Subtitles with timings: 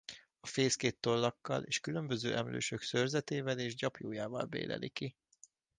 [0.39, 5.15] A fészket tollakkal és különböző emlősök szőrzetével és gyapjújával béleli ki.